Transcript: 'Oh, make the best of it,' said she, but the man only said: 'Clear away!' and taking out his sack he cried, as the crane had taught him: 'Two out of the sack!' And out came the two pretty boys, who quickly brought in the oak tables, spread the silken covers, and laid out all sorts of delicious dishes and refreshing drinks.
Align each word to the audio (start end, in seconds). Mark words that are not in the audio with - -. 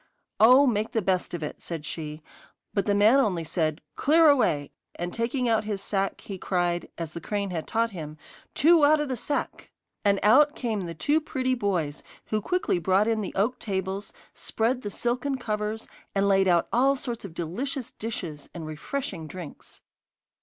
'Oh, 0.39 0.65
make 0.65 0.93
the 0.93 1.01
best 1.03 1.35
of 1.35 1.43
it,' 1.43 1.61
said 1.61 1.85
she, 1.85 2.23
but 2.73 2.87
the 2.87 2.95
man 2.95 3.19
only 3.19 3.43
said: 3.43 3.81
'Clear 3.95 4.31
away!' 4.31 4.71
and 4.95 5.13
taking 5.13 5.47
out 5.47 5.63
his 5.65 5.79
sack 5.79 6.21
he 6.21 6.39
cried, 6.39 6.89
as 6.97 7.11
the 7.13 7.21
crane 7.21 7.51
had 7.51 7.67
taught 7.67 7.91
him: 7.91 8.17
'Two 8.55 8.83
out 8.83 8.99
of 8.99 9.09
the 9.09 9.15
sack!' 9.15 9.69
And 10.03 10.19
out 10.23 10.55
came 10.55 10.87
the 10.87 10.95
two 10.95 11.21
pretty 11.21 11.53
boys, 11.53 12.01
who 12.25 12.41
quickly 12.41 12.79
brought 12.79 13.07
in 13.07 13.21
the 13.21 13.35
oak 13.35 13.59
tables, 13.59 14.11
spread 14.33 14.81
the 14.81 14.89
silken 14.89 15.37
covers, 15.37 15.87
and 16.15 16.27
laid 16.27 16.47
out 16.47 16.67
all 16.73 16.95
sorts 16.95 17.23
of 17.23 17.35
delicious 17.35 17.91
dishes 17.91 18.49
and 18.55 18.65
refreshing 18.65 19.27
drinks. 19.27 19.83